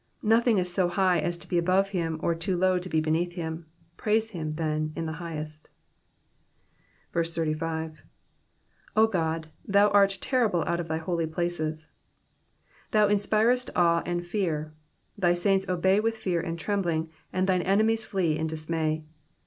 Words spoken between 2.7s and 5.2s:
to be beneath him; praise him, then, in the